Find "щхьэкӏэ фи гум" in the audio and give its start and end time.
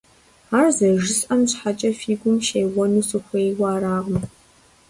1.49-2.37